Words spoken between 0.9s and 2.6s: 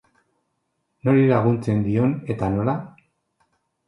Nori laguntzen dion eta